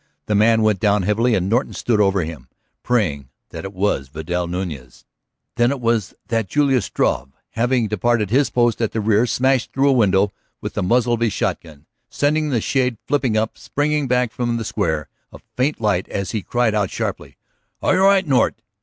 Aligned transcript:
The 0.25 0.33
man 0.33 0.63
went 0.63 0.79
down 0.79 1.03
heavily 1.03 1.35
and 1.35 1.47
Norton 1.47 1.73
stood 1.73 2.01
over 2.01 2.23
him, 2.23 2.47
praying 2.81 3.29
that 3.51 3.65
it 3.65 3.71
was 3.71 4.07
Vidal 4.07 4.47
Nuñez. 4.47 5.03
Then 5.57 5.69
it 5.69 5.79
was 5.79 6.15
that 6.29 6.49
Julius 6.49 6.85
Struve, 6.85 7.29
having 7.51 7.87
deserted 7.87 8.31
his 8.31 8.49
post 8.49 8.81
at 8.81 8.93
the 8.93 8.99
rear, 8.99 9.27
smashed 9.27 9.71
through 9.73 9.89
a 9.89 9.93
window 9.93 10.33
with 10.59 10.73
the 10.73 10.81
muzzle 10.81 11.13
of 11.13 11.19
his 11.19 11.33
shotgun, 11.33 11.85
sending 12.09 12.49
the 12.49 12.61
shade 12.61 12.97
flipping 13.05 13.37
up, 13.37 13.59
springing 13.59 14.07
back 14.07 14.31
from 14.31 14.57
the 14.57 14.65
square 14.65 15.07
of 15.31 15.43
faint 15.55 15.79
light 15.79 16.09
as 16.09 16.31
he 16.31 16.41
cried 16.41 16.73
out 16.73 16.89
sharply: 16.89 17.37
"All 17.79 17.93
right, 17.95 18.25
Nort?" 18.25 18.55